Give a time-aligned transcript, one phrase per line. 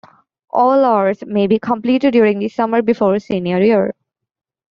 [0.49, 3.93] All hours may be completed during the summer before senior year.